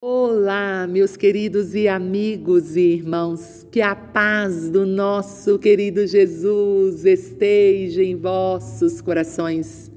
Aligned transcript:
Olá, 0.00 0.86
meus 0.88 1.16
queridos 1.16 1.74
e 1.74 1.88
amigos 1.88 2.76
e 2.76 2.82
irmãos, 2.82 3.66
que 3.68 3.80
a 3.80 3.96
paz 3.96 4.70
do 4.70 4.86
nosso 4.86 5.58
querido 5.58 6.06
Jesus 6.06 7.04
esteja 7.04 8.00
em 8.00 8.14
vossos 8.14 9.00
corações. 9.00 9.90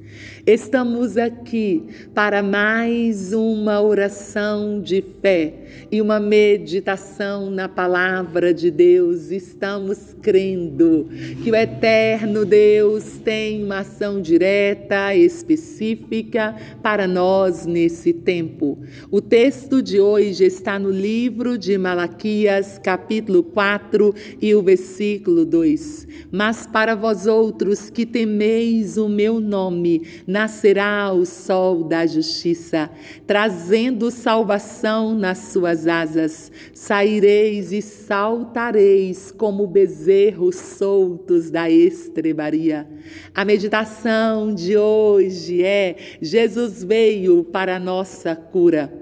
Estamos 0.45 1.17
aqui 1.17 1.83
para 2.15 2.41
mais 2.41 3.31
uma 3.31 3.79
oração 3.79 4.81
de 4.81 5.03
fé 5.21 5.53
e 5.91 6.01
uma 6.01 6.19
meditação 6.19 7.51
na 7.51 7.69
palavra 7.69 8.51
de 8.51 8.71
Deus. 8.71 9.29
Estamos 9.29 10.15
crendo 10.19 11.07
que 11.43 11.51
o 11.51 11.55
eterno 11.55 12.43
Deus 12.43 13.19
tem 13.23 13.63
uma 13.63 13.79
ação 13.79 14.19
direta, 14.19 15.15
específica 15.15 16.55
para 16.81 17.07
nós 17.07 17.65
nesse 17.65 18.11
tempo. 18.11 18.79
O 19.11 19.21
texto 19.21 19.81
de 19.81 19.99
hoje 19.99 20.43
está 20.43 20.79
no 20.79 20.89
livro 20.89 21.57
de 21.57 21.77
Malaquias, 21.77 22.79
capítulo 22.79 23.43
4 23.43 24.13
e 24.41 24.55
o 24.55 24.61
versículo 24.63 25.45
2. 25.45 26.07
Mas 26.31 26.65
para 26.65 26.95
vós 26.95 27.27
outros 27.27 27.89
que 27.89 28.05
temeis 28.05 28.97
o 28.97 29.07
meu 29.07 29.39
nome, 29.39 30.00
nascerá 30.25 31.11
o 31.13 31.25
sol 31.25 31.83
da 31.83 32.05
justiça, 32.05 32.89
trazendo 33.25 34.11
salvação 34.11 35.15
nas 35.15 35.37
suas 35.37 35.87
asas. 35.87 36.51
Saireis 36.73 37.71
e 37.71 37.81
saltareis 37.81 39.31
como 39.31 39.67
bezerros 39.67 40.55
soltos 40.55 41.49
da 41.49 41.69
estrebaria. 41.69 42.87
A 43.33 43.43
meditação 43.43 44.53
de 44.53 44.77
hoje 44.77 45.63
é: 45.63 45.95
Jesus 46.21 46.83
veio 46.83 47.43
para 47.43 47.79
nossa 47.79 48.35
cura, 48.35 48.93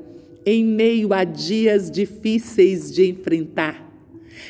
em 0.46 0.64
meio 0.64 1.14
a 1.14 1.24
dias 1.24 1.92
difíceis 1.92 2.92
de 2.92 3.10
enfrentar 3.10 3.90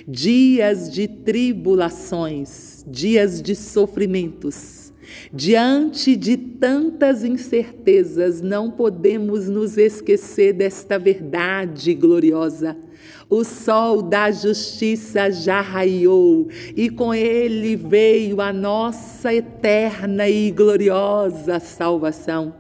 dias 0.07 0.91
de 0.91 1.07
tribulações, 1.07 2.83
dias 2.87 3.41
de 3.41 3.55
sofrimentos. 3.55 4.78
Diante 5.33 6.15
de 6.15 6.37
tantas 6.37 7.23
incertezas, 7.23 8.41
não 8.41 8.71
podemos 8.71 9.49
nos 9.49 9.77
esquecer 9.77 10.53
desta 10.53 10.97
verdade 10.97 11.93
gloriosa. 11.93 12.77
O 13.29 13.43
sol 13.43 14.01
da 14.01 14.31
justiça 14.31 15.29
já 15.31 15.61
raiou 15.61 16.47
e 16.75 16.89
com 16.89 17.13
ele 17.13 17.75
veio 17.75 18.41
a 18.41 18.51
nossa 18.51 19.33
eterna 19.33 20.27
e 20.27 20.49
gloriosa 20.49 21.59
salvação. 21.59 22.55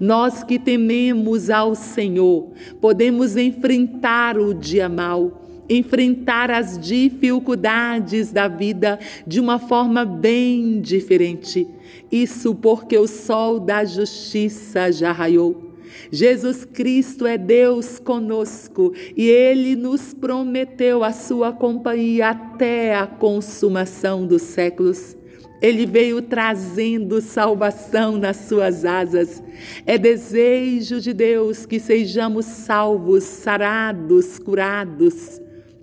Nós 0.00 0.42
que 0.42 0.58
tememos 0.58 1.50
ao 1.50 1.74
Senhor, 1.74 2.50
podemos 2.80 3.36
enfrentar 3.36 4.38
o 4.38 4.52
dia 4.54 4.88
mau 4.88 5.41
enfrentar 5.76 6.50
as 6.50 6.78
dificuldades 6.78 8.30
da 8.30 8.48
vida 8.48 8.98
de 9.26 9.40
uma 9.40 9.58
forma 9.58 10.04
bem 10.04 10.80
diferente. 10.80 11.66
Isso 12.10 12.54
porque 12.54 12.98
o 12.98 13.06
sol 13.06 13.58
da 13.58 13.84
justiça 13.84 14.92
já 14.92 15.12
raiou. 15.12 15.72
Jesus 16.10 16.64
Cristo 16.64 17.26
é 17.26 17.38
Deus 17.38 17.98
conosco 17.98 18.92
e 19.16 19.28
Ele 19.28 19.76
nos 19.76 20.12
prometeu 20.12 21.04
a 21.04 21.12
sua 21.12 21.52
companhia 21.52 22.30
até 22.30 22.94
a 22.94 23.06
consumação 23.06 24.26
dos 24.26 24.42
séculos. 24.42 25.16
Ele 25.60 25.86
veio 25.86 26.20
trazendo 26.20 27.20
salvação 27.20 28.16
nas 28.18 28.36
suas 28.36 28.84
asas. 28.84 29.42
É 29.86 29.96
desejo 29.96 31.00
de 31.00 31.12
Deus 31.12 31.64
que 31.64 31.78
sejamos 31.78 32.46
salvos, 32.46 33.22
sarados, 33.22 34.40
curados 34.40 35.40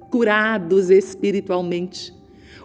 curados 0.10 0.90
espiritualmente. 0.90 2.14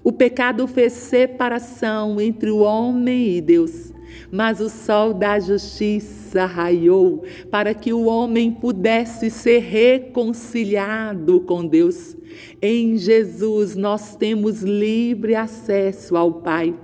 O 0.02 0.12
pecado 0.12 0.66
fez 0.66 0.92
separação 0.92 2.20
entre 2.20 2.50
o 2.50 2.58
homem 2.58 3.36
e 3.36 3.40
Deus, 3.40 3.92
mas 4.30 4.60
o 4.60 4.68
sol 4.68 5.14
da 5.14 5.40
justiça 5.40 6.44
raiou 6.44 7.24
para 7.50 7.72
que 7.72 7.92
o 7.92 8.04
homem 8.04 8.50
pudesse 8.50 9.30
ser 9.30 9.60
reconciliado 9.60 11.40
com 11.40 11.66
Deus. 11.66 12.16
Em 12.60 12.98
Jesus 12.98 13.74
nós 13.76 14.14
temos 14.14 14.62
livre 14.62 15.34
acesso 15.34 16.16
ao 16.16 16.34
Pai, 16.34 16.74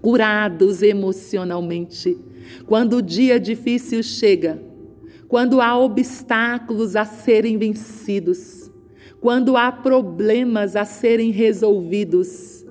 curados 0.00 0.82
emocionalmente. 0.82 2.16
Quando 2.66 2.96
o 2.96 3.02
dia 3.02 3.38
difícil 3.38 4.02
chega, 4.02 4.62
quando 5.28 5.60
há 5.60 5.78
obstáculos 5.78 6.96
a 6.96 7.04
serem 7.04 7.58
vencidos, 7.58 8.67
quando 9.20 9.56
há 9.56 9.70
problemas 9.72 10.76
a 10.76 10.84
serem 10.84 11.30
resolvidos, 11.30 12.64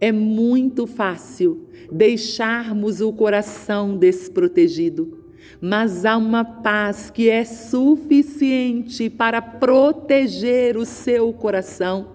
é 0.00 0.12
muito 0.12 0.86
fácil 0.86 1.66
deixarmos 1.90 3.00
o 3.00 3.12
coração 3.12 3.96
desprotegido, 3.96 5.24
mas 5.60 6.04
há 6.04 6.16
uma 6.16 6.44
paz 6.44 7.10
que 7.10 7.30
é 7.30 7.44
suficiente 7.44 9.08
para 9.08 9.40
proteger 9.40 10.76
o 10.76 10.84
seu 10.84 11.32
coração 11.32 12.13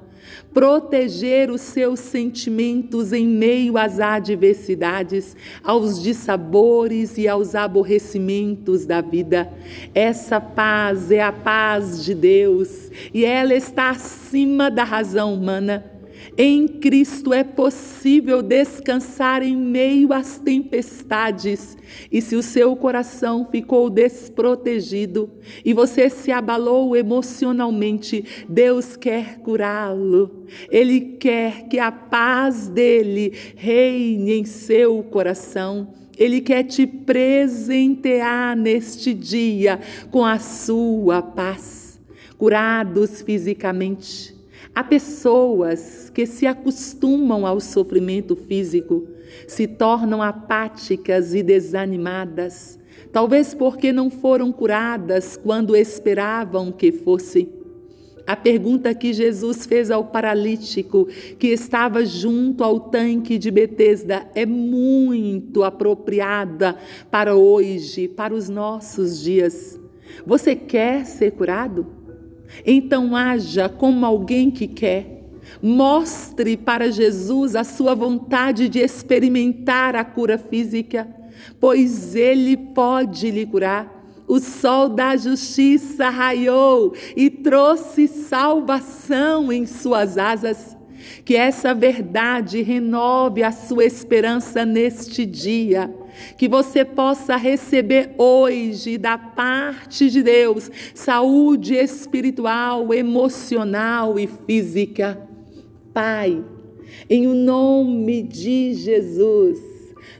proteger 0.53 1.51
os 1.51 1.61
seus 1.61 1.99
sentimentos 1.99 3.13
em 3.13 3.27
meio 3.27 3.77
às 3.77 3.99
adversidades, 3.99 5.35
aos 5.63 6.01
dissabores 6.01 7.17
e 7.17 7.27
aos 7.27 7.55
aborrecimentos 7.55 8.85
da 8.85 9.01
vida. 9.01 9.51
Essa 9.93 10.39
paz 10.39 11.11
é 11.11 11.21
a 11.21 11.31
paz 11.31 12.03
de 12.03 12.13
Deus 12.13 12.91
e 13.13 13.25
ela 13.25 13.53
está 13.53 13.89
acima 13.89 14.69
da 14.71 14.83
razão 14.83 15.33
humana. 15.33 15.98
Em 16.37 16.67
Cristo 16.67 17.33
é 17.33 17.43
possível 17.43 18.41
descansar 18.41 19.41
em 19.41 19.55
meio 19.55 20.13
às 20.13 20.37
tempestades. 20.37 21.77
E 22.11 22.21
se 22.21 22.35
o 22.35 22.43
seu 22.43 22.75
coração 22.75 23.45
ficou 23.49 23.89
desprotegido 23.89 25.29
e 25.65 25.73
você 25.73 26.09
se 26.09 26.31
abalou 26.31 26.95
emocionalmente, 26.95 28.23
Deus 28.47 28.95
quer 28.95 29.39
curá-lo. 29.39 30.45
Ele 30.71 31.01
quer 31.01 31.67
que 31.67 31.79
a 31.79 31.91
paz 31.91 32.67
dele 32.67 33.33
reine 33.55 34.39
em 34.39 34.45
seu 34.45 35.03
coração. 35.03 35.93
Ele 36.17 36.41
quer 36.41 36.63
te 36.63 36.85
presentear 36.85 38.55
neste 38.55 39.13
dia 39.13 39.79
com 40.11 40.25
a 40.25 40.37
sua 40.37 41.21
paz. 41.21 41.99
Curados 42.37 43.21
fisicamente 43.21 44.38
Há 44.73 44.83
pessoas 44.83 46.09
que 46.09 46.25
se 46.25 46.45
acostumam 46.45 47.45
ao 47.45 47.59
sofrimento 47.59 48.35
físico, 48.35 49.07
se 49.47 49.67
tornam 49.67 50.21
apáticas 50.21 51.33
e 51.33 51.43
desanimadas, 51.43 52.79
talvez 53.11 53.53
porque 53.53 53.91
não 53.91 54.09
foram 54.09 54.51
curadas 54.51 55.35
quando 55.35 55.75
esperavam 55.75 56.71
que 56.71 56.91
fossem. 56.91 57.59
A 58.29 58.35
pergunta 58.35 58.93
que 58.93 59.11
Jesus 59.11 59.65
fez 59.65 59.89
ao 59.89 60.05
paralítico 60.05 61.07
que 61.39 61.47
estava 61.47 62.05
junto 62.05 62.63
ao 62.63 62.79
tanque 62.79 63.39
de 63.39 63.49
Betesda 63.49 64.29
é 64.35 64.45
muito 64.45 65.63
apropriada 65.63 66.77
para 67.09 67.35
hoje, 67.35 68.07
para 68.07 68.31
os 68.31 68.47
nossos 68.47 69.19
dias. 69.19 69.79
Você 70.27 70.55
quer 70.55 71.07
ser 71.07 71.31
curado? 71.31 71.98
Então 72.65 73.15
haja 73.15 73.69
como 73.69 74.05
alguém 74.05 74.49
que 74.51 74.67
quer. 74.67 75.19
Mostre 75.61 76.55
para 76.55 76.91
Jesus 76.91 77.55
a 77.55 77.63
sua 77.63 77.95
vontade 77.95 78.69
de 78.69 78.79
experimentar 78.79 79.95
a 79.95 80.03
cura 80.03 80.37
física, 80.37 81.07
pois 81.59 82.15
Ele 82.15 82.55
pode 82.55 83.31
lhe 83.31 83.45
curar. 83.45 83.97
O 84.27 84.39
sol 84.39 84.89
da 84.89 85.17
justiça 85.17 86.09
raiou 86.09 86.93
e 87.15 87.31
trouxe 87.31 88.07
salvação 88.07 89.51
em 89.51 89.65
suas 89.65 90.19
asas. 90.19 90.77
Que 91.25 91.35
essa 91.35 91.73
verdade 91.73 92.61
renove 92.61 93.41
a 93.41 93.51
sua 93.51 93.85
esperança 93.85 94.63
neste 94.65 95.25
dia. 95.25 95.91
Que 96.37 96.47
você 96.47 96.83
possa 96.83 97.35
receber 97.35 98.11
hoje 98.17 98.97
da 98.97 99.17
parte 99.17 100.09
de 100.09 100.23
Deus 100.23 100.69
saúde 100.93 101.75
espiritual, 101.75 102.93
emocional 102.93 104.19
e 104.19 104.27
física. 104.27 105.27
Pai, 105.93 106.43
em 107.09 107.27
o 107.27 107.33
nome 107.33 108.23
de 108.23 108.73
Jesus, 108.73 109.59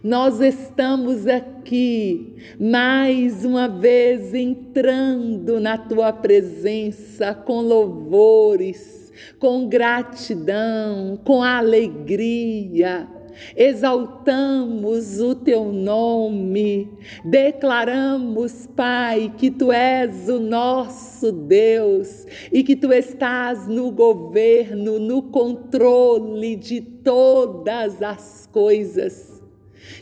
nós 0.04 0.42
estamos 0.42 1.28
aqui 1.28 2.36
mais 2.60 3.46
uma 3.46 3.68
vez 3.68 4.34
entrando 4.34 5.60
na 5.60 5.78
tua 5.78 6.12
presença 6.12 7.34
com 7.34 7.62
louvores 7.62 9.00
com 9.38 9.68
gratidão, 9.68 11.19
com 11.24 11.44
alegria, 11.44 13.07
exaltamos 13.55 15.19
o 15.19 15.35
teu 15.35 15.71
nome, 15.71 16.89
declaramos, 17.23 18.67
Pai, 18.75 19.33
que 19.37 19.49
tu 19.51 19.71
és 19.71 20.29
o 20.29 20.39
nosso 20.39 21.31
Deus 21.31 22.25
e 22.51 22.63
que 22.63 22.75
tu 22.75 22.91
estás 22.91 23.67
no 23.67 23.91
governo, 23.91 24.99
no 24.99 25.23
controle 25.23 26.55
de 26.55 26.81
todas 26.81 28.01
as 28.01 28.47
coisas. 28.51 29.41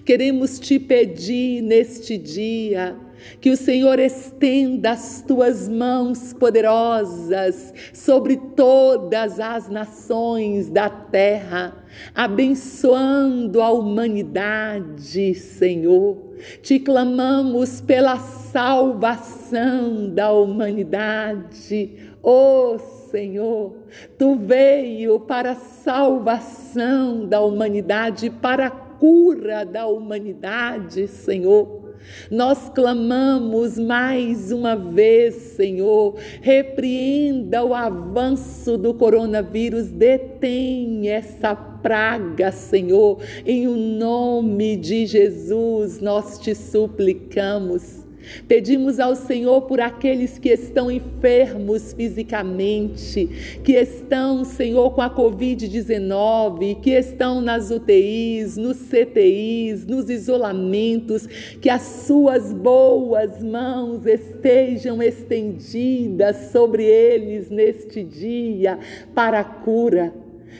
Queremos 0.05 0.59
te 0.59 0.79
pedir 0.79 1.61
neste 1.61 2.17
dia 2.17 3.06
que 3.39 3.49
o 3.49 3.57
Senhor 3.57 3.99
estenda 3.99 4.91
as 4.91 5.21
tuas 5.21 5.67
mãos 5.67 6.33
poderosas 6.33 7.73
sobre 7.93 8.37
todas 8.55 9.39
as 9.39 9.69
nações 9.69 10.69
da 10.69 10.89
terra, 10.89 11.83
abençoando 12.13 13.61
a 13.61 13.71
humanidade, 13.71 15.33
Senhor. 15.35 16.27
Te 16.61 16.79
clamamos 16.79 17.81
pela 17.81 18.17
salvação 18.17 20.09
da 20.09 20.31
humanidade. 20.31 21.95
Oh 22.21 22.77
Senhor, 23.09 23.73
tu 24.17 24.35
veio 24.35 25.19
para 25.19 25.51
a 25.51 25.55
salvação 25.55 27.25
da 27.25 27.41
humanidade, 27.41 28.29
para 28.29 28.67
a 28.67 28.71
cura 28.71 29.65
da 29.65 29.87
humanidade, 29.87 31.07
Senhor. 31.07 31.86
Nós 32.31 32.69
clamamos 32.69 33.77
mais 33.77 34.51
uma 34.51 34.75
vez, 34.75 35.35
Senhor, 35.35 36.15
repreenda 36.41 37.63
o 37.63 37.73
avanço 37.73 38.77
do 38.77 38.93
coronavírus, 38.93 39.87
detém 39.87 41.09
essa 41.09 41.55
praga, 41.55 42.51
Senhor, 42.51 43.19
em 43.45 43.67
o 43.67 43.75
nome 43.75 44.75
de 44.75 45.05
Jesus 45.05 45.99
nós 45.99 46.39
te 46.39 46.53
suplicamos. 46.53 48.06
Pedimos 48.47 48.99
ao 48.99 49.15
Senhor 49.15 49.61
por 49.61 49.79
aqueles 49.79 50.37
que 50.37 50.49
estão 50.49 50.91
enfermos 50.91 51.93
fisicamente, 51.93 53.59
que 53.63 53.73
estão, 53.73 54.43
Senhor, 54.43 54.91
com 54.91 55.01
a 55.01 55.09
Covid-19, 55.09 56.79
que 56.81 56.91
estão 56.91 57.41
nas 57.41 57.71
UTIs, 57.71 58.57
nos 58.57 58.77
CTIs, 58.77 59.85
nos 59.85 60.09
isolamentos, 60.09 61.27
que 61.61 61.69
as 61.69 61.81
suas 61.81 62.53
boas 62.53 63.41
mãos 63.41 64.05
estejam 64.05 65.01
estendidas 65.01 66.51
sobre 66.51 66.83
eles 66.83 67.49
neste 67.49 68.03
dia 68.03 68.79
para 69.13 69.39
a 69.39 69.43
cura. 69.43 70.13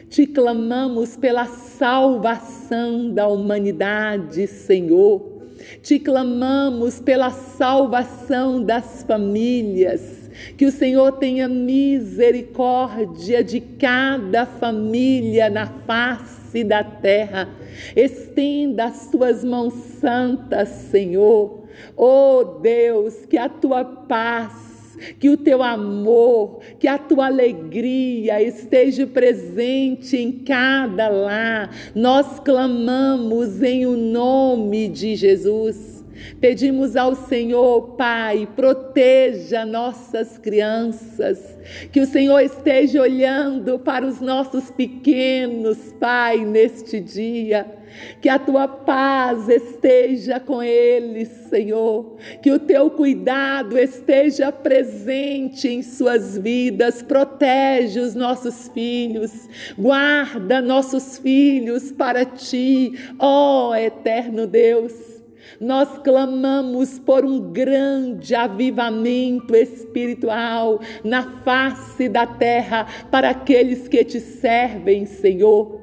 Te 0.09 0.25
clamamos 0.25 1.17
pela 1.17 1.45
salvação 1.45 3.11
da 3.11 3.27
humanidade, 3.27 4.47
Senhor. 4.47 5.36
Te 5.81 5.99
clamamos 5.99 6.99
pela 6.99 7.29
salvação 7.29 8.63
das 8.63 9.03
famílias. 9.03 10.29
Que 10.55 10.65
o 10.65 10.71
Senhor 10.71 11.13
tenha 11.13 11.47
misericórdia 11.47 13.43
de 13.43 13.59
cada 13.59 14.45
família 14.45 15.49
na 15.49 15.65
face 15.65 16.63
da 16.63 16.83
terra. 16.83 17.49
Estenda 17.95 18.85
as 18.85 19.09
tuas 19.09 19.43
mãos 19.43 19.73
santas, 19.99 20.69
Senhor. 20.69 21.63
Oh 21.95 22.59
Deus, 22.61 23.25
que 23.25 23.37
a 23.37 23.49
tua 23.49 23.83
paz 23.83 24.76
que 25.19 25.29
o 25.29 25.37
teu 25.37 25.63
amor, 25.63 26.59
que 26.79 26.87
a 26.87 26.97
tua 26.97 27.27
alegria 27.27 28.41
esteja 28.41 29.05
presente 29.07 30.17
em 30.17 30.31
cada 30.31 31.07
lar. 31.07 31.75
Nós 31.95 32.39
clamamos 32.39 33.61
em 33.61 33.85
o 33.85 33.95
nome 33.95 34.87
de 34.87 35.15
Jesus. 35.15 35.96
Pedimos 36.39 36.95
ao 36.95 37.15
Senhor, 37.15 37.95
Pai, 37.95 38.47
proteja 38.55 39.65
nossas 39.65 40.37
crianças, 40.37 41.57
que 41.91 41.99
o 41.99 42.05
Senhor 42.05 42.39
esteja 42.39 43.01
olhando 43.01 43.79
para 43.79 44.05
os 44.05 44.21
nossos 44.21 44.69
pequenos, 44.71 45.93
Pai, 45.99 46.45
neste 46.45 46.99
dia 46.99 47.77
que 48.21 48.29
a 48.29 48.39
tua 48.39 48.67
paz 48.67 49.49
esteja 49.49 50.39
com 50.39 50.61
eles, 50.61 51.27
Senhor. 51.49 52.17
Que 52.41 52.51
o 52.51 52.59
teu 52.59 52.89
cuidado 52.89 53.77
esteja 53.77 54.51
presente 54.51 55.67
em 55.67 55.81
suas 55.81 56.37
vidas. 56.37 57.01
Protege 57.01 57.99
os 57.99 58.15
nossos 58.15 58.67
filhos. 58.69 59.49
Guarda 59.77 60.61
nossos 60.61 61.17
filhos 61.17 61.91
para 61.91 62.25
ti, 62.25 62.93
ó 63.19 63.75
eterno 63.75 64.47
Deus. 64.47 65.16
Nós 65.59 65.97
clamamos 65.99 66.99
por 66.99 67.25
um 67.25 67.51
grande 67.51 68.35
avivamento 68.35 69.55
espiritual 69.55 70.79
na 71.03 71.23
face 71.41 72.07
da 72.07 72.25
terra 72.25 72.87
para 73.09 73.29
aqueles 73.29 73.87
que 73.87 74.03
te 74.03 74.19
servem, 74.19 75.05
Senhor. 75.05 75.81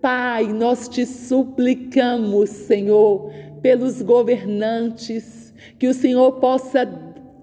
Pai, 0.00 0.52
nós 0.52 0.88
te 0.88 1.04
suplicamos, 1.06 2.50
Senhor, 2.50 3.30
pelos 3.62 4.02
governantes, 4.02 5.52
que 5.78 5.88
o 5.88 5.94
Senhor 5.94 6.32
possa 6.32 6.86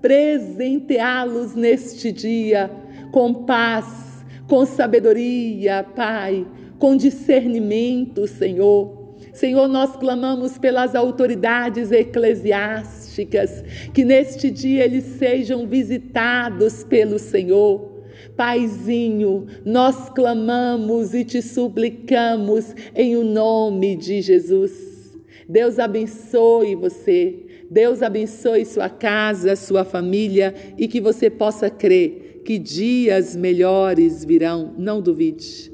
presenteá-los 0.01 1.55
neste 1.55 2.11
dia 2.11 2.69
com 3.11 3.33
paz, 3.33 4.25
com 4.47 4.65
sabedoria, 4.65 5.85
Pai, 5.95 6.45
com 6.77 6.97
discernimento, 6.97 8.27
Senhor. 8.27 9.02
Senhor, 9.33 9.67
nós 9.67 9.95
clamamos 9.95 10.57
pelas 10.57 10.95
autoridades 10.95 11.91
eclesiásticas, 11.91 13.63
que 13.93 14.05
neste 14.05 14.51
dia 14.51 14.85
eles 14.85 15.03
sejam 15.17 15.67
visitados 15.67 16.83
pelo 16.83 17.17
Senhor 17.17 17.93
Paizinho, 18.35 19.45
nós 19.63 20.09
clamamos 20.09 21.13
e 21.13 21.23
te 21.23 21.41
suplicamos 21.41 22.75
em 22.95 23.15
o 23.15 23.23
nome 23.23 23.95
de 23.95 24.21
Jesus. 24.21 25.17
Deus 25.47 25.77
abençoe 25.77 26.75
você. 26.75 27.45
Deus 27.69 28.01
abençoe 28.01 28.65
sua 28.65 28.89
casa, 28.89 29.55
sua 29.55 29.83
família 29.83 30.53
e 30.77 30.87
que 30.87 31.01
você 31.01 31.29
possa 31.29 31.69
crer 31.69 32.41
que 32.45 32.57
dias 32.57 33.35
melhores 33.35 34.23
virão. 34.25 34.73
Não 34.77 35.01
duvide. 35.01 35.72